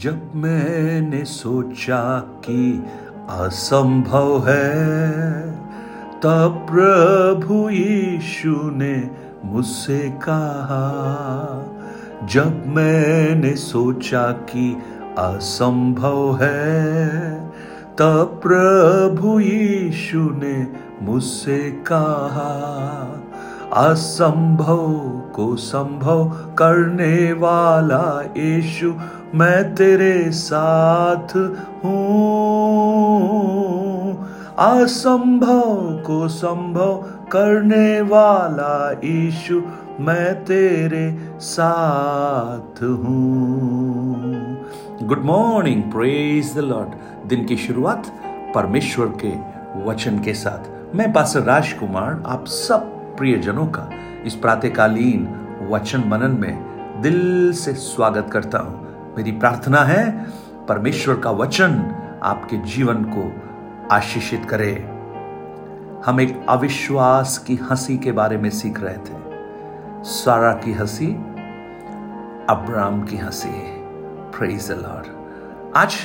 जब 0.00 0.32
मैंने 0.34 1.24
सोचा 1.24 2.18
कि 2.18 2.84
असंभव 3.30 4.48
है, 4.48 5.50
तब 6.20 6.66
प्रभु 6.70 7.70
यीशु 7.70 8.50
ने 8.50 9.10
मुझसे 9.44 9.98
कहा, 9.98 10.84
जब 12.24 12.66
मैंने 12.66 13.56
सोचा 13.56 14.22
कि 14.22 14.82
असंभव 15.18 16.38
है, 16.42 17.34
तब 17.98 18.40
प्रभु 18.42 19.40
यीशु 19.40 20.18
ने 20.18 20.66
मुझसे 21.02 21.70
कहा, 21.70 22.52
असंभव 23.72 24.94
को 25.38 25.56
संभव 25.56 26.24
करने 26.58 27.32
वाला 27.32 28.06
यीशु, 28.36 28.92
मैं 29.34 29.74
तेरे 29.74 30.30
साथ 30.30 31.36
हूँ। 31.84 31.98
असंभव 34.58 36.02
को 36.06 36.28
संभव 36.28 36.94
करने 37.32 38.00
वाला 38.00 38.90
यीशु, 39.04 39.60
मैं 40.00 40.44
तेरे 40.44 41.06
साथ 41.40 42.82
हूँ। 42.82 44.32
Good 45.02 45.24
morning 45.24 45.82
praise 45.82 46.54
the 46.54 46.58
Lord 46.58 47.28
दिन 47.28 47.44
की 47.44 47.56
शुरुआत 47.56 48.02
परमेश्वर 48.54 49.06
के 49.24 49.32
वचन 49.84 50.18
के 50.18 50.34
साथ। 50.34 50.94
मैं 50.96 51.12
पास्टर 51.12 51.42
राजकुमार, 51.42 52.22
आप 52.26 52.44
सब 52.46 52.80
प्रियजनों 53.16 53.66
का 53.66 53.88
इस 54.28 54.34
प्रातकालीन 54.34 55.20
वचन 55.70 56.04
मनन 56.06 56.30
में 56.30 56.64
दिल 57.02 57.52
से 57.52 57.72
स्वागत 57.72 58.30
करता 58.32 58.58
हूँ। 58.58 59.14
मेरी 59.16 59.32
प्रार्थना 59.32 59.78
है, 59.78 60.26
परमेश्वर 60.68 61.16
का 61.16 61.30
वचन 61.30 61.94
आपके 62.22 62.56
जीवन 62.56 63.04
को 63.04 63.32
आशीषित 63.94 64.44
करे। 64.44 64.72
हम 66.06 66.20
एक 66.20 66.46
अविश्वास 66.48 67.38
की 67.38 67.56
हँसी 67.56 67.98
के 67.98 68.12
बारे 68.12 68.36
में 68.36 68.50
सीख 68.50 68.80
रहे 68.80 68.96
थे। 68.96 69.16
सारा 70.04 70.52
की 70.52 70.72
हँसी 70.72 71.06
अब्राम 72.48 73.02
की 73.02 73.16
हँसी। 73.16 73.62
प्रेज 74.38 74.70
लॉर्ड 74.70 75.06
आज 75.76 75.96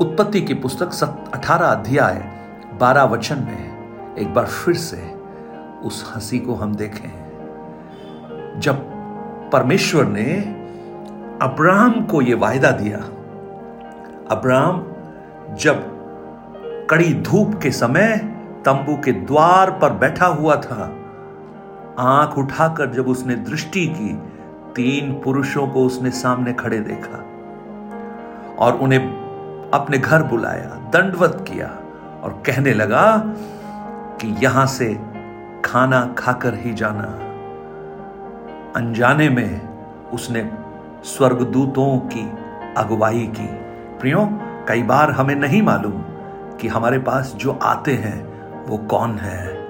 उत्पत्ति 0.00 0.40
की 0.40 0.54
पुस्तक 0.54 0.90
अठारह 1.34 1.66
अध्याय 1.66 2.32
बारह 2.80 3.02
वचन 3.02 3.36
में 3.36 4.16
एक 4.16 4.34
बार 4.34 4.46
फिर 4.46 4.74
से 4.74 5.21
उस 5.84 6.12
हँसी 6.14 6.38
को 6.38 6.54
हम 6.54 6.74
देखें। 6.74 7.10
जब 8.60 8.74
परमेश्वर 9.52 10.04
ने 10.04 10.34
अब्राहम 11.42 12.04
को 12.04 12.22
यह 12.22 12.36
वायदा 12.36 12.70
दिया, 12.70 12.98
अब्राहम 14.30 14.86
जब 15.60 15.88
कड़ी 16.90 17.12
धूप 17.14 17.54
के 17.62 17.70
समय 17.70 18.16
तंबू 18.64 18.96
के 18.96 19.12
द्वार 19.12 19.70
पर 19.70 19.92
बैठा 19.92 20.26
हुआ 20.26 20.56
था, 20.56 20.84
आँख 21.98 22.38
उठाकर 22.38 22.90
जब 22.90 23.08
उसने 23.08 23.34
दृष्टि 23.34 23.86
की, 23.86 24.14
तीन 24.76 25.12
पुरुषों 25.14 25.66
को 25.68 25.84
उसने 25.86 26.10
सामने 26.10 26.52
खड़े 26.52 26.78
देखा 26.80 27.18
और 28.58 28.78
उन्हें 28.78 29.70
अपने 29.74 29.98
घर 29.98 30.22
बुलाया, 30.22 30.90
दंडवत 30.92 31.44
किया 31.48 31.66
और 32.22 32.42
कहने 32.46 32.72
लगा 32.74 33.22
कि 34.20 34.34
यहाँ 34.42 34.66
से 34.66 35.11
खाना 35.64 36.14
खाकर 36.18 36.54
ही 36.54 36.74
जाना। 36.74 37.32
अनजाने 38.76 39.28
में 39.28 39.60
उसने 40.10 40.52
स्वर्गदूतों 41.04 41.98
की 41.98 42.32
अगुवाई 42.76 43.32
की। 43.36 43.46
प्रियो, 44.00 44.28
कई 44.68 44.82
बार 44.82 45.10
हमें 45.10 45.34
नहीं 45.34 45.62
मालूम 45.62 46.02
कि 46.56 46.68
हमारे 46.68 46.98
पास 46.98 47.32
जो 47.36 47.58
आते 47.62 47.92
हैं, 47.92 48.32
वो 48.66 48.76
कौन 48.76 49.18
है। 49.18 49.68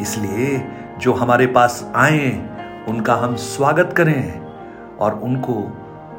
इसलिए 0.00 0.68
जो 0.98 1.12
हमारे 1.12 1.46
पास 1.46 1.92
आए, 1.94 2.48
उनका 2.88 3.14
हम 3.14 3.36
स्वागत 3.36 3.94
करें 3.96 4.46
और 5.00 5.14
उनको 5.14 5.54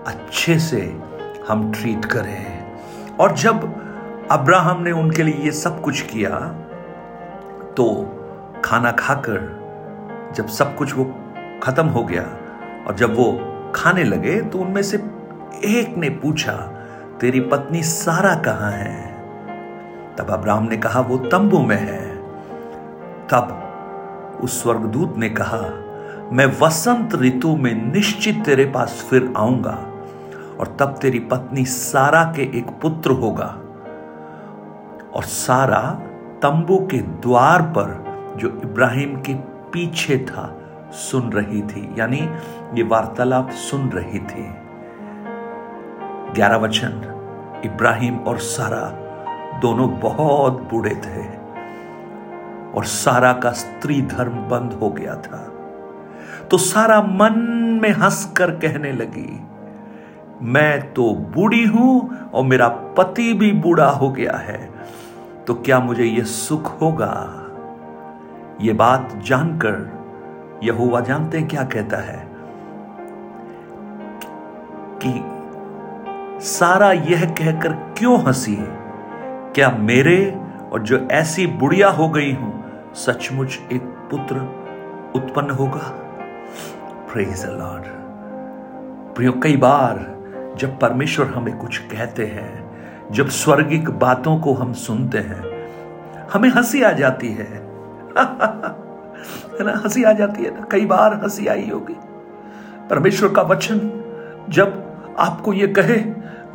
अच्छे 0.07 0.59
से 0.59 1.01
हम 1.49 1.71
ट्रीट 1.71 2.05
करें। 2.05 2.71
और 3.19 3.37
जब 3.37 3.75
अब्राहम 4.31 4.81
ने 4.81 4.91
उनके 4.91 5.23
लिए 5.23 5.35
ये 5.35 5.51
सब 5.51 5.81
कुछ 5.81 6.01
किया 6.01 6.29
तो 7.77 8.15
खाना 8.65 8.91
खाकर 8.91 9.59
जब 10.35 10.47
सब 10.47 10.75
कुछ 10.75 10.95
वो 10.95 11.15
खत्म 11.63 11.87
हो 11.87 12.03
गया 12.03 12.23
और 12.87 12.95
जब 12.95 13.15
वो 13.15 13.39
खाने 13.75 14.03
लगे 14.03 14.41
तो 14.41 14.59
उनमें 14.59 14.81
से 14.81 14.97
एक 15.65 15.97
ने 15.97 16.09
पूछा, 16.09 16.53
तेरी 17.21 17.39
पत्नी 17.39 17.83
सारा 17.83 18.35
कहाँ 18.35 18.71
है? 18.71 19.09
तब 20.15 20.29
अब्राहम 20.29 20.63
ने 20.63 20.77
कहा, 20.77 20.99
वो 20.99 21.17
तंबू 21.17 21.59
में 21.59 21.79
है। 21.79 22.15
तब 23.27 23.65
उस 24.43 24.63
स्वर्गदूत 24.63 25.17
ने 25.17 25.29
कहा, 25.29 25.61
मैं 26.31 26.45
वसंत 26.61 27.15
ऋतु 27.15 27.55
में 27.55 27.93
निश्चित 27.93 28.45
तेरे 28.45 28.65
पास 28.65 29.07
फिर 29.09 29.33
आऊँगा 29.37 29.77
और 30.59 30.77
तब 30.79 30.97
तेरी 31.01 31.19
पत्नी 31.19 31.65
सारा 31.65 32.23
के 32.23 32.41
एक 32.41 32.67
पुत्र 32.81 33.11
होगा। 33.11 33.57
और 35.13 35.23
सारा 35.23 36.01
तंबू 36.41 36.87
के 36.91 36.97
द्वार 36.97 37.61
पर 37.61 38.08
जो 38.39 38.47
इब्राहिम 38.63 39.15
के 39.21 39.33
पीछे 39.71 40.17
था, 40.17 40.55
सुन 40.91 41.31
रही 41.31 41.61
थी। 41.61 41.81
यानी 41.97 42.19
ये 42.73 42.83
वार्तालाप 42.83 43.49
सुन 43.61 43.89
रही 43.89 44.19
थी। 44.19 44.45
ग्यारह 46.33 46.57
वचन, 46.57 47.01
इब्राहिम 47.65 48.17
और 48.19 48.37
सारा 48.37 48.81
दोनों 49.61 49.89
बहुत 49.99 50.61
बूढ़े 50.71 50.95
थे 50.95 51.25
और 52.69 52.85
सारा 52.85 53.33
का 53.33 53.51
स्त्री 53.51 54.01
धर्म 54.01 54.37
बंद 54.49 54.73
हो 54.73 54.89
गया 54.89 55.15
था। 55.15 55.45
तो 56.51 56.57
सारा 56.57 57.01
मन 57.01 57.39
में 57.81 57.89
हंसकर 57.91 58.51
कहने 58.51 58.91
लगी, 58.91 59.39
मैं 60.41 60.93
तो 60.93 61.13
बूढ़ी 61.35 61.65
हूँ 61.65 62.29
और 62.33 62.43
मेरा 62.43 62.67
पति 62.97 63.33
भी 63.33 63.51
बूढ़ा 63.51 63.89
हो 63.91 64.09
गया 64.09 64.37
है। 64.37 64.59
तो 65.47 65.53
क्या 65.55 65.79
मुझे 65.79 66.03
यह 66.03 66.23
सुख 66.23 66.81
होगा? 66.81 67.13
ये 68.61 68.73
बात 68.73 69.09
जानकर 69.15 69.99
यहोवा 70.63 70.99
जानते 70.99 71.39
हैं 71.39 71.47
क्या 71.47 71.63
कहता 71.63 71.97
है? 71.97 72.27
कि 75.03 75.23
सारा 76.45 76.91
यह 76.91 77.25
कहकर 77.25 77.73
क्यों 77.97 78.23
हँसी? 78.23 78.57
क्या 79.55 79.69
मेरे 79.69 80.41
और 80.71 80.79
जो 80.79 80.97
ऐसी 81.11 81.47
बुढ़िया 81.47 81.89
हो 81.89 82.09
गई 82.09 82.33
हूँ, 82.33 82.65
सचमुच 82.95 83.59
एक 83.71 83.81
पुत्र 83.81 84.35
उत्पन्न 85.15 85.49
होगा? 85.49 85.93
प्रेज 87.13 87.45
लॉर्ड 87.45 87.83
प्रियो, 89.15 89.31
कई 89.31 89.57
बार 89.57 90.23
जब 90.57 90.79
परमेश्वर 90.79 91.25
हमें 91.25 91.57
कुछ 91.57 91.77
कहते 91.77 92.25
हैं, 92.25 92.71
जब 93.11 93.27
स्वर्गिक 93.27 93.89
बातों 93.89 94.39
को 94.39 94.53
हम 94.53 94.73
सुनते 94.73 95.17
हैं, 95.17 95.71
हमें 96.33 96.49
हँसी 96.49 96.83
आ 96.83 96.91
जाती 96.91 97.29
है। 97.33 97.68
है 99.59 99.65
ना? 99.65 99.81
हँसी 99.83 100.03
आ 100.03 100.11
जाती 100.13 100.43
है 100.43 100.53
ना? 100.53 100.65
कई 100.71 100.85
बार 100.85 101.13
हँसी 101.23 101.47
आई 101.47 101.69
होगी। 101.69 101.95
परमेश्वर 102.89 103.29
का 103.29 103.41
वचन, 103.41 103.79
जब 104.49 105.15
आपको 105.19 105.53
ये 105.53 105.67
कहे, 105.69 106.03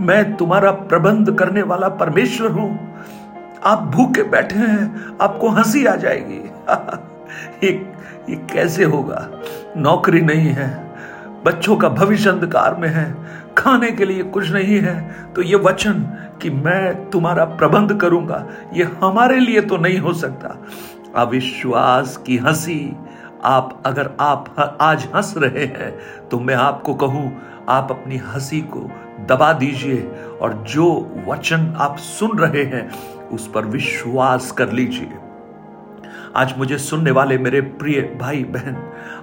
मैं 0.01 0.37
तुम्हारा 0.37 0.71
प्रबंध 0.71 1.35
करने 1.39 1.63
वाला 1.63 1.89
परमेश्वर 1.97 2.51
हूँ, 2.51 2.71
आप 3.65 3.83
भूखे 3.95 4.23
बैठे 4.23 4.59
हैं, 4.59 5.17
आपको 5.23 5.49
हँसी 5.49 5.85
आ 5.87 5.95
जाएगी। 5.97 6.41
ये 7.67 7.71
ये 8.29 8.37
कैसे 8.53 8.85
होगा? 8.85 9.29
नौकरी 9.77 10.21
नहीं 10.21 10.49
है, 10.49 10.69
बच्चों 11.45 11.77
का 11.77 11.89
भविष्य 11.91 12.31
अंधकार 12.31 12.75
में 12.75 12.89
है, 12.89 13.15
खाने 13.59 13.91
के 13.91 14.05
लिए 14.05 14.23
कुछ 14.25 14.51
नहीं 14.53 14.79
है 14.81 14.97
तो 15.35 15.43
ये 15.43 15.57
वचन 15.57 16.01
कि 16.43 16.51
मैं 16.51 17.11
तुम्हारा 17.11 17.45
प्रबंध 17.45 17.99
करूँगा, 18.01 18.47
ये 18.73 18.85
हमारे 19.01 19.39
लिए 19.41 19.61
तो 19.61 19.77
नहीं 19.77 19.99
हो 19.99 20.13
सकता। 20.15 20.57
अविश्वास 21.17 22.17
की 22.17 22.37
हँसी। 22.37 22.97
आप, 23.45 23.83
अगर 23.87 24.11
आप 24.21 24.79
आज 24.81 25.09
हंस 25.15 25.35
रहे 25.37 25.65
हैं 25.65 25.95
तो 26.29 26.39
मैं 26.41 26.55
आपको 26.55 26.95
कहूँ, 26.95 27.33
आप 27.69 27.91
अपनी 27.91 28.17
हँसी 28.17 28.61
को 28.61 28.81
दबा 29.27 29.53
दीजिए 29.53 30.01
और 30.43 30.55
जो 30.69 30.87
वचन 31.29 31.75
आप 31.79 31.97
सुन 31.97 32.39
रहे 32.39 32.65
हैं, 32.65 32.89
उस 33.29 33.47
पर 33.49 33.67
विश्वास 33.67 34.51
कर 34.51 34.73
लीजिए। 34.73 35.13
आज 36.37 36.55
मुझे 36.59 36.79
सुनने 36.79 37.11
वाले 37.11 37.39
मेरे 37.39 37.61
प्रिय 37.61 38.01
भाई 38.21 38.45
बहन 38.45 38.77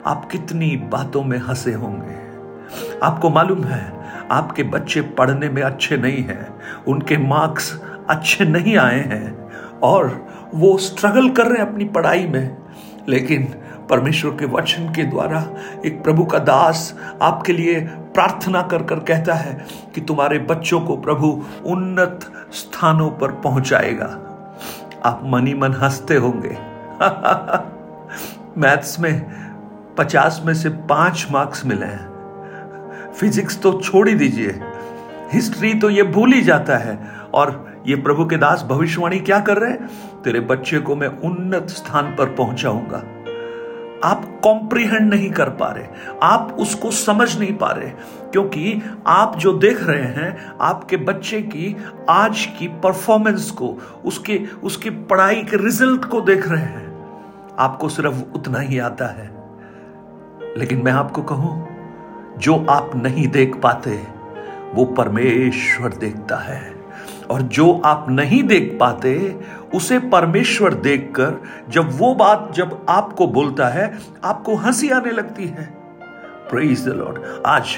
आप 0.05 0.27
कितनी 0.31 0.75
बातों 0.91 1.23
में 1.23 1.37
हंसे 1.37 1.73
होंगे। 1.73 2.99
आपको 3.03 3.29
मालूम 3.29 3.63
है, 3.63 3.83
आपके 4.31 4.63
बच्चे 4.63 5.01
पढ़ने 5.01 5.49
में 5.49 5.61
अच्छे 5.61 5.97
नहीं 5.97 6.23
हैं, 6.23 6.47
उनके 6.87 7.17
मार्क्स 7.17 7.79
अच्छे 8.09 8.45
नहीं 8.45 8.77
आए 8.77 8.99
हैं। 8.99 9.41
और 9.83 10.27
वो 10.55 10.77
स्ट्रगल 10.77 11.29
कर 11.29 11.45
रहे 11.45 11.63
हैं 11.63 11.71
अपनी 11.71 11.85
पढ़ाई 11.85 12.27
में। 12.27 12.57
लेकिन 13.09 13.55
परमेश्वर 13.89 14.31
के 14.31 14.45
वचन 14.45 14.93
के 14.93 15.03
द्वारा 15.03 15.47
एक 15.85 16.03
प्रभु 16.03 16.25
का 16.25 16.39
दास 16.39 16.99
आपके 17.21 17.53
लिए 17.53 17.79
प्रार्थना 17.89 18.61
कर 18.61 18.83
कर 18.83 18.99
कहता 18.99 19.33
है 19.33 19.65
कि 19.95 20.01
तुम्हारे 20.01 20.39
बच्चों 20.39 20.81
को 20.81 20.97
प्रभु 20.97 21.43
उन्नत 21.65 22.31
स्थानों 22.51 23.09
पर 23.09 23.31
पहुंचाएगा। 23.31 24.05
आप 25.05 25.21
मनी 25.23 25.53
मन 25.53 25.73
हँसते 25.73 26.15
होंगे। 26.15 26.57
मैथ्स 28.61 28.99
में 28.99 29.31
पचास 29.97 30.41
में 30.45 30.53
से 30.53 30.69
पाँच 30.69 31.27
मार्क्स 31.31 31.65
मिले 31.65 31.85
हैं। 31.85 32.11
फिजिक्स 33.13 33.61
तो 33.61 33.81
छोड़ 33.81 34.09
ही 34.09 34.15
दीजिए। 34.15 34.61
हिस्ट्री 35.33 35.73
तो 35.73 35.89
ये 35.89 36.03
भूल 36.03 36.33
ही 36.33 36.41
जाता 36.41 36.77
है। 36.77 37.11
और 37.33 37.70
ये 37.87 37.95
प्रभु 37.95 38.25
के 38.25 38.37
दास 38.37 38.65
भविष्यवाणी 38.69 39.19
क्या 39.19 39.39
कर 39.39 39.57
रहे 39.57 39.71
हैं? 39.71 39.89
तेरे 40.23 40.39
बच्चे 40.39 40.79
को 40.79 40.95
मैं 40.95 41.07
उन्नत 41.07 41.69
स्थान 41.69 42.15
पर 42.15 42.25
पहुंचाऊँगा। 42.25 43.03
आप 44.03 44.41
कॉम्प्रिहेंड 44.43 45.13
नहीं 45.13 45.31
कर 45.31 45.49
पा 45.49 45.67
रहे। 45.67 45.85
आप 46.23 46.55
उसको 46.59 46.91
समझ 46.91 47.39
नहीं 47.39 47.57
पा 47.57 47.71
रहे। 47.71 47.89
क्योंकि 48.31 48.81
आप 49.07 49.37
जो 49.37 49.53
देख 49.53 49.83
रहे 49.83 50.03
हैं, 50.03 50.53
आपके 50.61 50.97
बच्चे 50.97 51.41
की 51.41 51.77
आज 52.09 52.45
की 52.59 52.67
परफॉर्मेंस 52.67 53.51
को, 53.51 53.77
उसके, 54.05 54.41
उसकी 54.63 54.89
पढ़ाई 54.89 55.35
के 55.35 55.57
रिज़ल्ट 55.57 56.05
को 56.05 56.21
देख 56.21 56.49
रहे 56.49 56.63
हैं। 56.63 57.07
आपको 57.59 57.89
सिर्फ़ 57.89 58.33
उतना 58.35 58.59
ही 58.59 58.79
आता 58.79 59.05
है। 59.05 59.31
लेकिन 60.57 60.81
मैं 60.83 60.91
आपको 60.91 61.21
कहूँ, 61.21 61.67
जो 62.37 62.65
आप 62.69 62.91
नहीं 62.95 63.27
देख 63.27 63.55
पाते, 63.55 64.07
वो 64.73 64.85
परमेश्वर 64.85 65.89
देखता 65.89 66.35
है। 66.35 66.80
और 67.31 67.41
जो 67.41 67.71
आप 67.85 68.05
नहीं 68.09 68.43
देख 68.43 68.75
पाते, 68.79 69.13
उसे 69.75 69.99
परमेश्वर 70.09 70.73
देखकर 70.73 71.41
जब 71.69 71.89
वो 71.97 72.13
बात 72.15 72.51
जब 72.55 72.85
आपको 72.89 73.27
बोलता 73.29 73.67
है, 73.67 73.91
आपको 74.23 74.55
हँसी 74.55 74.89
आने 74.89 75.11
लगती 75.11 75.47
है। 75.47 75.69
प्रेज 76.49 76.85
द 76.85 76.93
लॉर्ड 76.93 77.19
आज 77.47 77.77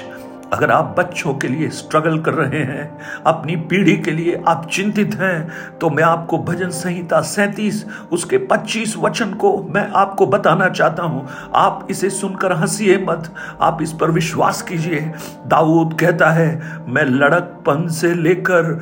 अगर 0.52 0.70
आप 0.70 0.94
बच्चों 0.98 1.32
के 1.34 1.48
लिए 1.48 1.68
स्ट्रगल 1.68 2.18
कर 2.18 2.34
रहे 2.34 2.62
हैं, 2.62 2.98
अपनी 3.26 3.54
पीढ़ी 3.56 3.96
के 3.96 4.10
लिए 4.10 4.42
आप 4.48 4.68
चिंतित 4.72 5.14
हैं 5.14 5.78
तो 5.78 5.90
मैं 5.90 6.02
आपको 6.04 6.38
भजन 6.38 6.70
संहिता 6.70 7.20
सैतीस, 7.20 7.84
उसके 8.12 8.38
25 8.40 8.96
वचन 8.96 9.32
को 9.34 9.56
मैं 9.74 9.88
आपको 9.92 10.26
बताना 10.26 10.68
चाहता 10.68 11.02
हूँ। 11.02 11.26
आप 11.54 11.86
इसे 11.90 12.10
सुनकर 12.10 12.52
हंसीए 12.52 12.98
मत, 13.08 13.32
आप 13.60 13.82
इस 13.82 13.92
पर 13.92 14.10
विश्वास 14.10 14.62
कीजिए। 14.62 15.00
दाऊद 15.46 15.98
कहता 16.00 16.30
है, 16.30 16.82
मैं 16.88 17.04
लड़कपन 17.04 17.86
से 17.90 18.14
लेकर 18.14 18.72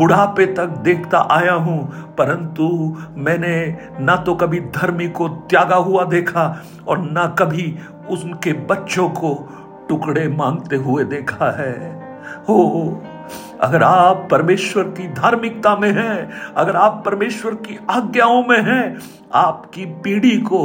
बुढ़ापे 0.00 0.46
तक 0.46 0.76
देखता 0.82 1.18
आया 1.30 1.52
हूँ, 1.54 1.78
परंतु 2.18 2.68
मैंने 3.18 3.54
ना 4.00 4.16
तो 4.16 4.34
कभी 4.34 4.60
धर्मी 4.72 5.08
को 5.08 5.28
त्यागा 5.28 5.76
हुआ 5.76 6.04
देखा 6.06 6.44
और 6.88 6.98
ना 7.02 7.26
कभी 7.38 7.74
उनके 8.10 8.52
बच्चों 8.66 9.08
को 9.10 9.34
टुकड़े 9.88 10.28
मांगते 10.28 10.76
हुए 10.76 11.04
देखा 11.04 11.50
है। 11.58 11.78
हो, 12.48 13.02
अगर 13.60 13.82
आप 13.82 14.26
परमेश्वर 14.30 14.84
की 14.90 15.06
धार्मिकता 15.08 15.74
में 15.76 15.90
हैं, 15.92 16.30
अगर 16.56 16.76
आप 16.76 17.02
परमेश्वर 17.06 17.54
की 17.56 17.78
आज्ञाओं 17.90 18.42
में 18.44 18.60
हैं, 18.62 18.98
आपकी 19.34 19.84
पीढ़ी 20.04 20.36
को 20.40 20.60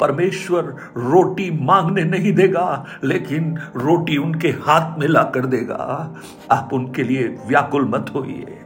परमेश्वर 0.00 0.74
रोटी 0.96 1.50
मांगने 1.64 2.04
नहीं 2.04 2.32
देगा, 2.32 2.84
लेकिन 3.04 3.56
रोटी 3.76 4.16
उनके 4.16 4.48
हाथ 4.62 4.98
में 4.98 5.06
ला 5.08 5.22
कर 5.34 5.46
देगा। 5.46 6.14
आप 6.50 6.70
उनके 6.72 7.02
लिए 7.02 7.28
व्याकुल 7.46 7.88
मत 7.88 8.12
होइए। 8.14 8.59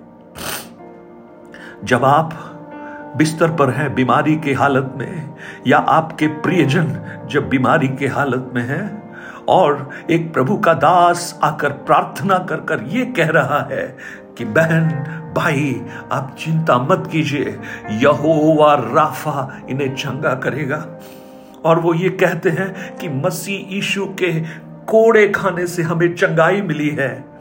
जब 1.85 2.05
आप 2.05 2.51
बिस्तर 3.17 3.49
पर 3.49 3.71
हैं 3.71 3.95
बीमारी 3.95 4.37
के 4.37 4.53
हालत 4.53 4.95
में, 4.97 5.35
या 5.67 5.79
आपके 5.79 6.27
प्रियजन 6.27 7.01
जब 7.31 7.49
बीमारी 7.49 7.89
के 7.89 8.07
हालत 8.07 8.51
में 8.55 8.69
हैं, 8.69 9.13
और 9.49 9.91
एक 10.11 10.35
प्रभु 10.35 10.57
का 10.57 10.75
दास 10.75 11.41
आकर 11.43 11.69
प्रार्थना 11.69 12.39
कर 12.39 12.57
कर 12.57 12.83
ये 12.83 13.05
कह 13.07 13.29
रहा 13.29 13.69
है 13.71 13.97
कि, 14.39 14.45
बहन, 14.45 14.89
भाई, 15.37 15.83
आप 16.13 16.37
चिंता 16.39 16.79
मत 16.79 17.09
कीजिए, 17.13 17.61
यहोवा 17.91 18.75
राफा 18.75 19.61
इन्हें 19.69 19.95
चंगा 19.95 20.35
करेगा। 20.35 20.87
और 21.65 21.79
वो 21.79 21.95
ये 21.95 22.09
कहते 22.09 22.51
हैं 22.51 22.97
कि 22.97 23.09
मसीह 23.09 23.75
यीशु 23.75 24.07
के 24.07 24.41
कोड़े 24.87 25.29
खाने 25.29 25.67
से 25.67 25.83
हमें 25.83 26.15
चंगाई 26.15 26.63
मिली 26.63 26.91
है। 26.91 27.34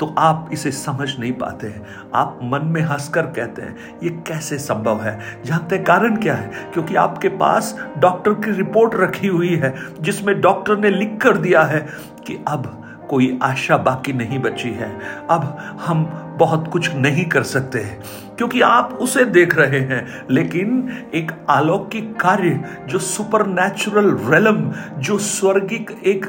तो 0.00 0.14
आप 0.18 0.50
इसे 0.52 0.70
समझ 0.70 1.18
नहीं 1.18 1.32
पाते 1.32 1.66
हैं। 1.66 1.86
आप 2.14 2.40
मन 2.42 2.64
में 2.64 2.80
हंसकर 2.82 3.22
कहते 3.22 3.62
हैं, 3.62 3.76
ये 4.02 4.10
कैसे 4.26 4.58
संभव 4.58 5.00
है? 5.00 5.18
जानते 5.44 5.78
कारण 5.78 6.16
क्या 6.16 6.34
है? 6.34 6.50
क्योंकि 6.72 6.94
आपके 6.94 7.28
पास 7.28 7.76
डॉक्टर 7.98 8.32
की 8.34 8.50
रिपोर्ट 8.50 8.94
रखी 8.94 9.26
हुई 9.26 9.54
है, 9.56 9.74
जिसमें 10.00 10.40
डॉक्टर 10.40 10.78
ने 10.78 10.90
लिख 10.90 11.18
कर 11.22 11.36
दिया 11.36 11.62
है 11.62 11.86
कि 12.26 12.44
अब 12.48 12.74
कोई 13.10 13.38
आशा 13.42 13.76
बाकी 13.76 14.12
नहीं 14.12 14.38
बची 14.38 14.70
है। 14.70 14.98
अब 15.30 15.56
हम 15.80 16.04
बहुत 16.38 16.68
कुछ 16.68 16.94
नहीं 16.94 17.24
कर 17.24 17.42
सकते 17.42 17.80
हैं, 17.80 18.02
क्योंकि 18.36 18.60
आप 18.60 18.98
उसे 19.00 19.24
देख 19.24 19.56
रहे 19.58 19.80
हैं। 19.80 20.26
लेकिन 20.30 20.88
एक 21.14 21.32
अलौकिक 21.50 22.20
कार्य, 22.20 22.60
जो 22.88 22.98
सुपर 22.98 23.46
नेचुरल 23.46 24.16
रेलम 24.16 24.72
जो 24.98 25.18
स्वर्गिक 25.18 25.90
एक 26.06 26.26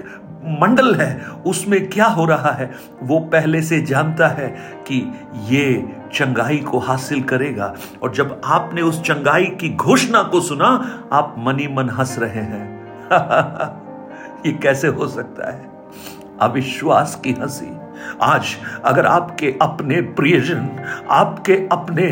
मंडल 0.49 0.95
है, 0.95 1.21
उसमें 1.45 1.89
क्या 1.89 2.05
हो 2.05 2.25
रहा 2.25 2.51
है, 2.51 2.71
वो 3.03 3.19
पहले 3.19 3.61
से 3.61 3.81
जानता 3.81 4.27
है 4.27 4.47
कि 4.87 5.13
ये 5.45 5.95
चंगाई 6.13 6.57
को 6.57 6.79
हासिल 6.79 7.21
करेगा। 7.21 7.75
और 8.03 8.13
जब 8.13 8.41
आपने 8.45 8.81
उस 8.81 9.01
चंगाई 9.01 9.45
की 9.45 9.75
घोषणा 9.75 10.23
को 10.23 10.41
सुना, 10.41 10.99
आप 11.13 11.35
मनी 11.37 11.67
मन 11.67 11.89
हंस 11.89 12.15
रहे 12.19 12.41
हैं। 12.41 12.79
ये 14.45 14.51
कैसे 14.51 14.87
हो 14.87 15.07
सकता 15.07 15.51
है? 15.51 15.71
अविश्वास 16.41 17.21
की 17.23 17.31
हँसी। 17.31 17.88
आज 18.21 18.55
अगर 18.85 19.05
आपके 19.05 19.55
अपने 19.61 20.01
प्रियजन, 20.13 20.69
आपके 21.11 21.67
अपने 21.71 22.09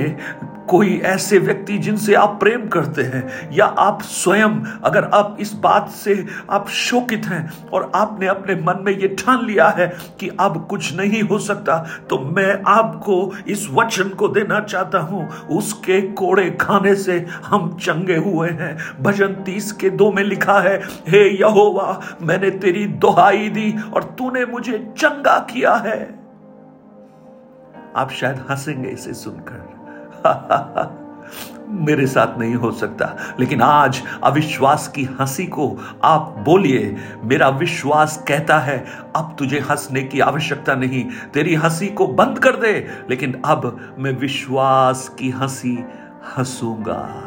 कोई 0.70 0.96
ऐसे 1.06 1.38
व्यक्ति 1.40 1.78
जिनसे 1.78 2.14
आप 2.14 2.30
प्रेम 2.40 2.66
करते 2.68 3.02
हैं, 3.02 3.52
या 3.54 3.66
आप 3.66 4.02
स्वयं 4.02 4.56
अगर 4.84 5.04
आप 5.14 5.38
इस 5.40 5.54
बात 5.54 5.90
से 5.90 6.26
आप 6.52 6.70
शोकित 6.70 7.26
हैं 7.26 7.70
और 7.74 7.92
आपने 7.96 8.28
अपने 8.28 8.56
मन 8.58 8.82
में 8.86 8.92
ये 8.92 9.08
ठान 9.20 9.46
लिया 9.46 9.68
है 9.68 9.88
कि 10.20 10.30
अब 10.40 10.66
कुछ 10.70 10.94
नहीं 10.96 11.22
हो 11.22 11.38
सकता 11.40 11.78
तो 12.10 12.18
मैं 12.36 12.62
आपको 12.68 13.32
इस 13.48 13.68
वचन 13.74 14.10
को 14.10 14.28
देना 14.28 14.60
चाहता 14.60 15.00
हूँ। 15.00 15.28
उसके 15.58 16.02
कोड़े 16.14 16.50
खाने 16.62 16.96
से 16.96 17.18
हम 17.46 17.72
चंगे 17.82 18.18
हुए 18.18 18.50
हैं। 18.50 18.76
भजन 19.02 19.34
तीस 19.46 19.72
के 19.72 19.90
दो 19.92 20.12
में 20.12 20.24
लिखा 20.24 20.60
है, 20.60 20.76
हे 21.08 21.24
यहोवा, 21.32 22.00
मैंने 22.22 22.50
तेरी 22.52 22.86
दोहाई 22.98 23.50
दी 23.50 23.74
और 23.94 24.04
तूने 24.18 24.46
मुझे 24.46 24.78
चंगा 24.98 25.38
किया 25.52 25.76
है। 25.78 26.20
आप 27.96 28.10
शायद 28.12 28.46
हंसेंगे 28.50 28.90
इसे 28.90 29.14
सुनकर। 29.14 29.78
मेरे 31.70 32.08
साथ 32.08 32.40
नहीं 32.40 32.56
हो 32.56 32.72
सकता, 32.72 33.36
लेकिन 33.40 33.62
आज 33.62 34.04
अविश्वास 34.24 34.88
की 34.88 35.04
हँसी 35.04 35.46
को 35.46 35.78
आप 36.04 36.36
बोलिए, 36.40 36.96
मेरा 37.24 37.50
विश्वास 37.50 38.26
कहता 38.28 38.60
है, 38.60 38.86
अब 39.16 39.36
तुझे 39.40 39.60
हंसने 39.60 40.04
की 40.04 40.20
आवश्यकता 40.20 40.76
नहीं, 40.76 41.10
तेरी 41.34 41.56
हँसी 41.56 41.88
को 41.88 42.08
बंद 42.08 42.40
कर 42.40 42.56
दे, 42.56 42.88
लेकिन 43.10 43.42
अब 43.46 43.96
मैं 44.00 44.12
विश्वास 44.12 45.10
की 45.20 45.30
हँसी 45.30 45.86
हंसूँगा। 46.38 47.27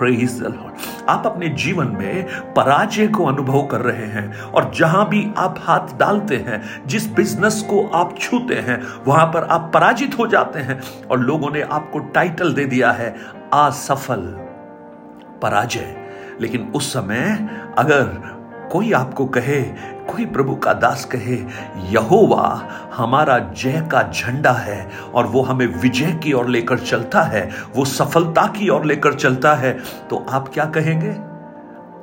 प्रेज 0.00 0.38
द 0.40 0.42
लॉर्ड 0.42 1.08
आप 1.08 1.26
अपने 1.26 1.48
जीवन 1.48 1.86
में 1.86 2.26
पराजय 2.54 3.06
को 3.06 3.24
अनुभव 3.24 3.66
कर 3.66 3.80
रहे 3.80 4.06
हैं 4.06 4.40
और 4.40 4.70
जहाँ 4.74 5.08
भी 5.08 5.26
आप 5.36 5.54
हाथ 5.58 5.96
डालते 5.98 6.36
हैं, 6.36 6.62
जिस 6.86 7.12
बिज़नेस 7.12 7.62
को 7.70 7.86
आप 7.94 8.18
छूते 8.18 8.54
हैं, 8.54 8.82
वहाँ 9.06 9.26
पर 9.26 9.44
आप 9.44 9.70
पराजित 9.74 10.18
हो 10.18 10.26
जाते 10.26 10.58
हैं 10.58 10.80
और 11.10 11.20
लोगों 11.20 11.50
ने 11.50 11.62
आपको 11.62 11.98
टाइटल 11.98 12.52
दे 12.52 12.64
दिया 12.64 12.90
है, 12.90 13.16
असफल, 13.52 14.22
पराजय। 15.42 15.96
लेकिन 16.40 16.72
उस 16.74 16.92
समय 16.92 17.48
अगर 17.78 18.04
कोई 18.72 18.92
आपको 18.92 19.26
कहे 19.26 19.60
कोई 20.10 20.26
प्रभु 20.26 20.54
का 20.54 20.72
दास 20.72 21.04
कहे, 21.04 21.36
यहोवा 21.92 22.68
हमारा 22.94 23.38
जय 23.38 23.88
का 23.92 24.02
झंडा 24.02 24.52
है 24.52 24.90
और 25.14 25.26
वो 25.26 25.42
हमें 25.42 25.66
विजय 25.66 26.12
की 26.12 26.32
ओर 26.32 26.48
लेकर 26.48 26.78
चलता 26.78 27.22
है, 27.22 27.50
वो 27.76 27.84
सफलता 27.84 28.46
की 28.46 28.68
ओर 28.68 28.84
लेकर 28.84 29.14
चलता 29.14 29.54
है। 29.54 29.78
तो 30.10 30.26
आप 30.30 30.48
क्या 30.48 30.64
कहेंगे? 30.64 31.10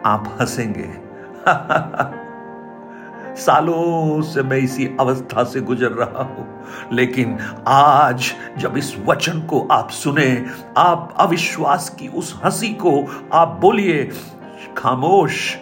आप 0.05 0.37
हंसेंगे। 0.41 0.89
सालों 3.35 4.21
से 4.21 4.43
मैं 4.43 4.57
इसी 4.57 4.97
अवस्था 4.99 5.43
से 5.43 5.61
गुजर 5.61 5.91
रहा 5.91 6.23
हूँ, 6.23 6.63
लेकिन 6.93 7.37
आज 7.67 8.31
जब 8.57 8.77
इस 8.77 8.95
वचन 9.05 9.41
को 9.41 9.67
आप 9.71 9.89
सुने, 9.89 10.45
आप 10.77 11.13
अविश्वास 11.17 11.89
की 11.89 12.07
उस 12.07 12.39
हँसी 12.43 12.69
को 12.69 13.05
आप 13.33 13.57
बोलिए, 13.61 14.09
खामोश 14.77 15.55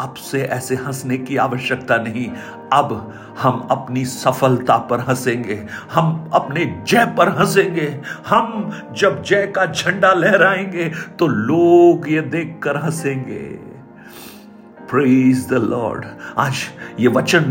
अब 0.00 0.14
से 0.14 0.42
ऐसे 0.42 0.74
हंसने 0.76 1.16
की 1.18 1.36
आवश्यकता 1.36 1.96
नहीं। 1.96 2.28
अब 2.72 3.14
हम 3.38 3.68
अपनी 3.70 4.04
सफलता 4.04 4.76
पर 4.78 5.00
हंसेंगे। 5.00 5.66
हम 5.92 6.30
अपने 6.34 6.64
जय 6.88 7.06
पर 7.18 7.28
हंसेंगे। 7.28 8.00
हम 8.28 8.70
जब 8.98 9.22
जय 9.22 9.46
का 9.46 9.66
झंडा 9.66 10.12
लहराएँगे 10.12 10.92
तो 11.18 11.26
लोग 11.26 12.10
ये 12.12 12.20
देखकर 12.20 12.76
हंसेंगे। 12.76 13.70
प्रेज 14.90 15.48
द 15.48 15.52
लॉर्ड 15.52 16.04
आज 16.38 16.54
ये 17.00 17.08
वचन 17.08 17.44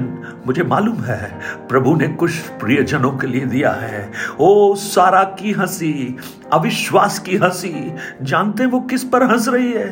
मुझे 0.48 0.64
मालूम 0.64 0.98
है। 0.98 1.40
प्रभु 1.70 1.96
ने 1.96 2.08
कुछ 2.08 2.32
प्रियजनों 2.32 3.12
के 3.12 3.28
लिए 3.28 3.46
दिया 3.46 3.72
है। 3.72 4.12
ओ 4.40 4.76
सारा 4.76 5.24
की 5.24 5.52
हँसी 5.52 6.18
अविश्वास 6.54 7.20
की 7.20 7.38
हँसी। 7.38 7.94
जानते 8.22 8.64
हैं 8.64 8.70
वो 8.72 8.80
किस 8.82 9.04
पर 9.04 9.24
हंस 9.24 9.48
रही 9.48 9.72
है? 9.72 9.88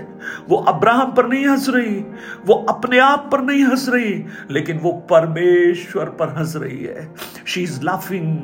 वो 0.50 0.58
अब्राहम 0.58 1.12
पर 1.12 1.28
नहीं 1.28 1.46
हंस 1.48 1.66
रही, 1.70 1.96
वो 2.46 2.54
अपने 2.70 3.00
आप 3.00 3.28
पर 3.32 3.42
नहीं 3.42 3.64
हंस 3.64 3.86
रही, 3.90 4.14
लेकिन 4.52 4.78
वो 4.78 4.92
परमेश्वर 5.12 6.06
पर 6.12 6.36
हंस 6.38 6.54
रही 6.56 6.84
है। 6.84 7.08
She 7.46 7.64
is 7.64 7.82
laughing 7.84 8.38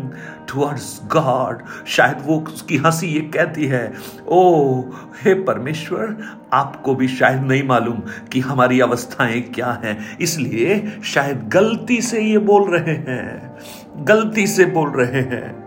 towards 0.49 0.99
God 1.07 1.61
शायद 1.87 2.23
वो 2.25 2.37
उसकी 2.47 2.77
हँसी 2.77 3.07
ये 3.07 3.21
कहती 3.29 3.65
है 3.65 3.93
ओ 4.27 4.81
हे 5.23 5.33
परमेश्वर, 5.33 6.15
आपको 6.53 6.95
भी 6.95 7.07
शायद 7.07 7.41
नहीं 7.41 7.63
मालूम 7.63 8.01
कि 8.31 8.39
हमारी 8.39 8.79
अवस्थाएँ 8.79 9.41
क्या 9.41 9.71
हैं। 9.83 10.17
इसलिए 10.17 10.81
शायद 11.03 11.47
गलती 11.47 12.01
से 12.01 12.21
ये 12.21 12.37
बोल 12.37 12.69
रहे 12.71 12.95
हैं, 13.07 13.57
गलती 14.05 14.47
से 14.47 14.65
बोल 14.65 14.89
रहे 14.91 15.21
हैं। 15.21 15.62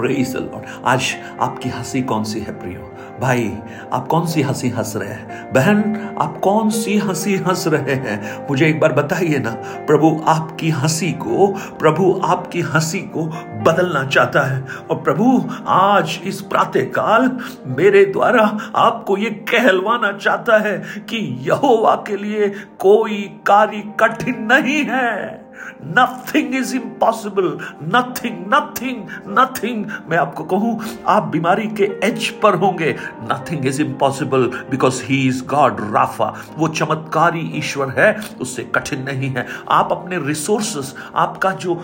प्रेज 0.00 0.32
द 0.32 0.36
लॉर्ड 0.36 0.66
आज 0.84 1.02
आपकी 1.40 1.68
हँसी 1.68 2.02
कौन 2.02 2.24
सी 2.24 2.40
है 2.40 2.60
प्रियो? 2.60 2.96
भाई, 3.20 3.58
आप 3.92 4.06
कौन 4.06 4.26
सी 4.26 4.42
हँसी 4.42 4.68
हंस 4.68 4.92
रहे 4.96 5.08
हैं? 5.08 5.52
बहन, 5.52 6.14
आप 6.20 6.40
कौन 6.40 6.70
सी 6.70 6.98
हँसी 6.98 7.36
हंस 7.36 7.64
रहे 7.66 7.94
हैं? 7.94 8.46
मुझे 8.50 8.68
एक 8.68 8.80
बार 8.80 8.92
बताइए 8.92 9.38
ना, 9.38 9.50
प्रभु 9.86 10.24
आपकी 10.26 10.70
हँसी 10.70 11.12
को, 11.12 11.46
प्रभु 11.78 12.20
आपकी 12.24 12.60
हँसी 12.60 12.98
को 12.98 13.24
बदलना 13.62 14.04
चाहता 14.04 14.40
है। 14.40 14.64
और 14.90 14.96
प्रभु, 14.96 15.48
आज 15.68 16.20
इस 16.24 16.40
प्रातः 16.40 16.80
काल 16.80 17.38
मेरे 17.66 18.04
द्वारा 18.04 18.58
आपको 18.76 19.16
ये 19.16 19.30
कहलवाना 19.30 20.12
चाहता 20.12 20.58
है 20.58 20.78
कि 20.98 21.38
यहोवा 21.40 21.94
के 21.94 22.16
लिए 22.16 22.48
कोई 22.78 23.40
कार्य 23.46 23.92
कठिन 24.00 24.48
नहीं 24.52 24.84
है। 24.84 25.49
Nothing 25.98 26.54
is 26.54 26.74
impossible 26.76 27.46
nothing 27.94 28.44
nothing 28.54 29.06
nothing 29.38 29.84
मैं 30.08 30.18
आपको 30.18 30.44
कहूँ, 30.44 30.78
आप 31.06 31.22
बीमारी 31.32 31.66
के 31.80 31.90
एज 32.04 32.28
पर 32.42 32.54
होंगे. 32.56 32.94
Nothing 33.32 33.66
is 33.66 33.80
impossible 33.82 34.46
because 34.70 35.02
he 35.04 35.26
is 35.28 35.44
God 35.46 35.80
Rapha 35.94 36.34
वो 36.58 36.68
चमत्कारी 36.68 37.50
ईश्वर 37.58 37.94
है, 37.98 38.12
उससे 38.40 38.64
कठिन 38.74 39.02
नहीं 39.02 39.30
है. 39.30 39.46
आप 39.70 39.92
अपने 39.92 40.18
रिसोर्सेस 40.26 40.94
आपका 41.16 41.50
जो 41.52 41.74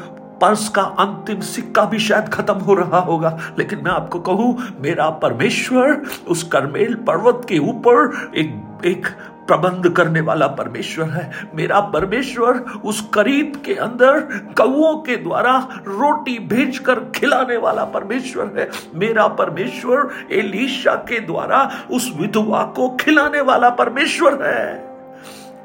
पर्स 0.40 0.68
का 0.68 0.82
अंतिम 0.82 1.40
सिक्का 1.40 1.84
भी 1.84 1.98
शायद 1.98 2.28
खत्म 2.28 2.54
हो 2.54 2.74
रहा 2.74 2.98
होगा। 2.98 3.38
लेकिन 3.58 3.78
मैं 3.78 3.90
आपको 3.90 4.18
कहूँ, 4.18 4.62
मेरा 4.80 5.10
परमेश्वर 5.10 6.02
उस 6.28 6.42
करमेल 6.42 6.94
पर्वत 6.94 7.46
के 7.48 7.58
ऊपर 7.58 8.32
एक 8.36 8.62
एक 8.84 9.06
प्रबंध 9.46 9.88
करने 9.88 10.20
वाला 10.20 10.46
परमेश्वर 10.46 11.04
है। 11.04 11.48
मेरा 11.54 11.80
परमेश्वर 11.80 12.58
उस 12.84 13.08
करीब 13.14 13.62
के 13.66 13.74
अंदर 13.74 14.20
कौओं 14.56 14.96
के 14.96 15.16
द्वारा 15.16 15.68
रोटी 15.72 16.38
भेजकर 16.38 16.94
खिलाने 16.94 17.56
वाला 17.56 17.84
परमेश्वर 17.84 18.52
है। 18.56 18.70
मेरा 18.94 19.26
परमेश्वर 19.26 20.10
एलिशा 20.32 20.94
के 20.94 21.20
द्वारा 21.20 21.70
उस 21.90 22.12
विधवा 22.20 22.62
को 22.62 22.88
खिलाने 22.88 23.40
वाला 23.40 23.70
परमेश्वर 23.70 24.42
है। 24.42 24.74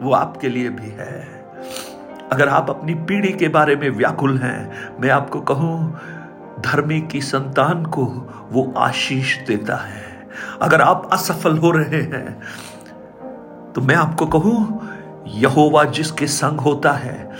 वो 0.01 0.13
आपके 0.13 0.49
लिए 0.49 0.69
भी 0.69 0.89
है। 0.89 1.40
अगर 2.31 2.49
आप 2.49 2.69
अपनी 2.69 2.93
पीढ़ी 2.93 3.31
के 3.33 3.47
बारे 3.47 3.75
में 3.75 3.89
व्याकुल 3.89 4.37
हैं, 4.37 4.99
मैं 5.01 5.09
आपको 5.09 5.39
कहूँ, 5.39 5.99
धर्मी 6.59 6.99
की 7.01 7.21
संतान 7.21 7.85
को 7.85 8.05
वो 8.51 8.73
आशीष 8.77 9.37
देता 9.47 9.75
है। 9.75 10.29
अगर 10.61 10.81
आप 10.81 11.09
असफल 11.13 11.57
हो 11.57 11.71
रहे 11.71 12.01
हैं 12.01 12.39
तो 13.73 13.81
मैं 13.81 13.95
आपको 13.95 14.25
कहूँ, 14.25 14.87
यहोवा 15.27 15.83
जिसके 15.83 16.27
संग 16.27 16.59
होता 16.59 16.91
है, 16.91 17.31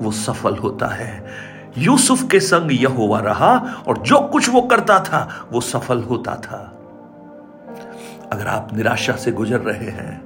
वो 0.00 0.10
सफल 0.10 0.56
होता 0.56 0.86
है। 0.86 1.24
यूसुफ 1.78 2.28
के 2.30 2.40
संग 2.40 2.72
यहोवा 2.72 3.18
रहा 3.20 3.54
और 3.88 3.98
जो 3.98 4.20
कुछ 4.22 4.48
वो 4.50 4.62
करता 4.62 4.98
था, 5.00 5.48
वो 5.52 5.60
सफल 5.60 6.02
होता 6.02 6.34
था। 6.34 6.60
अगर 8.32 8.46
आप 8.46 8.74
निराशा 8.74 9.12
से 9.12 9.32
गुजर 9.32 9.60
रहे 9.60 9.90
हैं, 9.90 10.22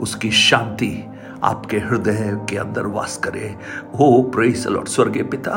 उसकी 0.00 0.30
शांति 0.30 1.11
आपके 1.42 1.78
हृदय 1.78 2.38
के 2.50 2.56
अंदर 2.56 2.86
वास 2.86 3.16
करे। 3.16 3.54
हो 3.98 4.22
प्रेस 4.34 4.66
लॉर्ड, 4.66 4.88
स्वर्गीय 4.88 5.22
पिता, 5.22 5.54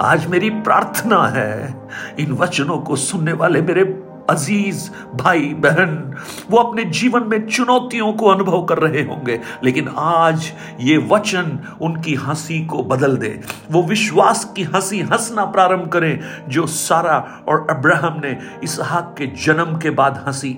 आज 0.00 0.26
मेरी 0.26 0.50
प्रार्थना 0.50 1.26
है, 1.26 1.74
इन 2.18 2.32
वचनों 2.32 2.78
को 2.78 2.96
सुनने 2.96 3.32
वाले 3.32 3.62
मेरे 3.62 3.82
अज़ीज़ 4.30 4.90
भाई 5.14 5.40
बहन, 5.40 6.14
वो 6.50 6.58
अपने 6.58 6.84
जीवन 6.84 7.22
में 7.22 7.46
चुनौतियों 7.46 8.12
को 8.12 8.26
अनुभव 8.26 8.64
कर 8.64 8.78
रहे 8.78 9.02
होंगे, 9.02 9.40
लेकिन 9.64 9.88
आज 9.98 10.52
ये 10.80 10.96
वचन 10.96 11.58
उनकी 11.80 12.14
हँसी 12.14 12.64
को 12.66 12.82
बदल 12.82 13.16
दे। 13.16 13.40
वो 13.70 13.82
विश्वास 13.82 14.44
की 14.56 14.62
हँसी 14.64 15.00
हंसना 15.02 15.44
प्रारंभ 15.44 15.88
करें, 15.88 16.20
जो 16.48 16.66
सारा 16.66 17.44
और 17.48 17.66
अब्राहम 17.70 18.20
ने 18.24 18.38
इसहाक 18.62 19.14
के 19.18 19.26
जन्म 19.44 19.78
के 19.78 19.90
बाद 19.90 20.24
हँसी 20.26 20.56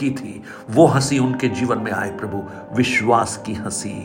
की 0.00 0.10
थी 0.10 0.42
वो 0.70 0.86
हँसी 0.86 1.18
उनके 1.18 1.48
जीवन 1.48 1.78
में 1.78 1.92
आए 1.92 2.10
प्रभु 2.10 2.44
विश्वास 2.76 3.42
की 3.46 3.54
हँसी। 3.54 3.98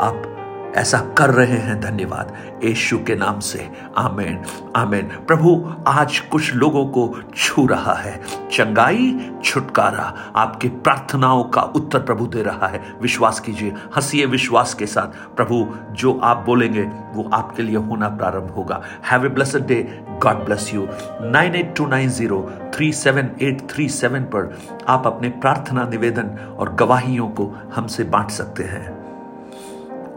आप 0.00 0.34
ऐसा 0.78 0.98
कर 1.18 1.30
रहे 1.30 1.56
हैं। 1.56 1.80
धन्यवाद। 1.80 2.36
यीशु 2.64 2.98
के 2.98 3.14
नाम 3.14 3.40
से। 3.40 3.70
आमेन। 3.96 4.42
आमेन। 4.76 5.02
प्रभु, 5.02 5.74
आज 5.86 6.18
कुछ 6.18 6.54
लोगों 6.54 6.86
को 6.86 7.20
छू 7.36 7.66
रहा 7.66 7.94
है। 7.94 8.20
चंगाई 8.52 9.32
छुटकारा 9.44 10.32
आपके 10.36 10.68
प्रार्थनाओं 10.68 11.44
का 11.44 11.62
उत्तर 11.62 11.98
प्रभु 11.98 12.26
दे 12.26 12.42
रहा 12.42 12.66
है। 12.66 12.94
विश्वास 13.02 13.40
कीजिए, 13.40 13.70
हंसीए 13.70 14.26
विश्वास 14.26 14.74
के 14.74 14.86
साथ। 14.86 15.36
प्रभु, 15.36 15.68
जो 15.92 16.20
आप 16.22 16.42
बोलेंगे, 16.46 16.82
वो 17.14 17.30
आपके 17.34 17.62
लिए 17.62 17.76
होना 17.76 18.08
प्रारंभ 18.08 18.50
होगा। 18.50 18.82
Have 19.10 19.26
a 19.26 19.28
blessed 19.28 19.66
day 19.66 20.04
God 20.08 20.44
bless 20.44 20.74
you 20.74 20.88
nine 21.20 21.54
eight 21.54 21.74
two 21.76 21.86
nine 21.86 22.08
zero 22.08 22.52
three 22.74 22.92
seven 22.92 23.30
eight 23.42 23.70
three 23.70 23.88
seven 23.88 24.20
पर 24.20 24.58
आप 24.88 25.06
अपने 25.06 25.28
प्रार्थना 25.28 25.84
निवेदन 25.84 26.56
और 26.58 26.74
गवाहियों 26.74 27.28
को 27.28 27.54
हमसे 27.74 28.04
बांट 28.04 28.30
सकते 28.30 28.62
हैं। 28.62 28.97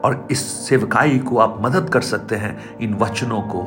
और 0.04 0.28
इस 0.32 0.68
सेवकाई 0.70 1.20
को 1.20 1.38
आप 1.38 1.58
मदद 1.62 1.90
कर 1.90 2.02
सकते 2.02 2.36
हैं 2.36 2.78
इन 2.78 2.94
वचनों 2.94 3.42
को 3.42 3.62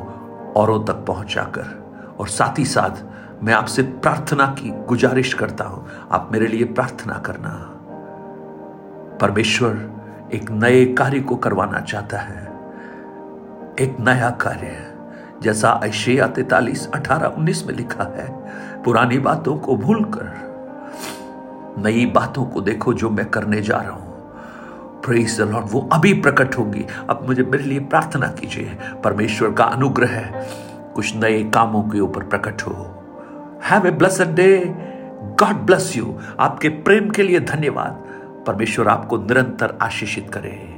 औरों 0.57 0.83
तक 0.85 0.93
पहुंचाकर। 0.93 1.85
और 2.19 2.27
साथ 2.27 2.59
ही 2.59 2.65
साथ 2.65 3.03
मैं 3.43 3.53
आपसे 3.53 3.81
प्रार्थना 3.83 4.45
की 4.45 4.69
गुजारिश 4.85 5.33
करता 5.33 5.63
हूँ। 5.63 5.87
आप 6.11 6.29
मेरे 6.31 6.47
लिए 6.47 6.63
प्रार्थना 6.63 7.13
करना। 7.13 7.49
परमेश्वर 9.21 9.91
एक 10.33 10.51
नए 10.51 10.85
कार्य 10.85 11.19
को 11.19 11.35
करवाना 11.35 11.79
चाहता 11.79 12.17
है। 12.17 12.45
एक 13.79 13.97
नया 13.99 14.29
कार्य 14.29 14.91
जैसा 15.41 15.81
ऐशिया 15.83 16.27
तैतालीस, 16.27 16.91
अठारह, 16.91 17.27
उन्नीस 17.27 17.65
में 17.67 17.73
लिखा 17.73 18.03
है, 18.03 18.27
पुरानी 18.83 19.19
बातों 19.19 19.57
को 19.57 19.75
भूलकर, 19.75 20.31
नई 21.77 22.05
बातों 22.05 22.45
को 22.45 22.61
देखो 22.61 22.93
जो 22.93 23.09
मैं 23.09 23.25
करने 23.25 23.61
जा 23.61 23.77
रहा 23.77 23.91
हूँ। 23.91 24.04
प्रेज 25.05 25.41
द 25.41 25.41
लॉर्ड 25.41 25.65
वो 25.69 25.89
अभी 25.93 26.13
प्रकट 26.13 26.57
होगी। 26.57 26.85
अब 27.09 27.25
मुझे 27.27 27.43
मेरे 27.43 27.63
लिए 27.63 27.79
प्रार्थना 27.79 28.27
कीजिए। 28.27 28.77
परमेश्वर 29.03 29.51
का 29.51 29.63
अनुग्रह 29.63 30.21
कुछ 30.95 31.15
नए 31.15 31.43
कामों 31.43 31.83
के 31.83 31.99
ऊपर 31.99 32.23
प्रकट 32.23 32.61
हो। 32.61 32.73
Have 33.63 33.87
a 33.87 33.91
blessed 33.91 34.35
day 34.35 34.75
God 35.39 35.55
bless 35.55 35.95
you 35.97 36.19
आपके 36.39 36.69
प्रेम 36.69 37.09
के 37.09 37.23
लिए 37.23 37.39
धन्यवाद। 37.39 38.03
परमेश्वर 38.47 38.87
आपको 38.87 39.17
निरंतर 39.17 39.77
आशीषित 39.81 40.29
करे। 40.33 40.74